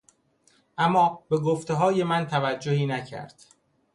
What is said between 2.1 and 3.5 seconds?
توجهی نکرد.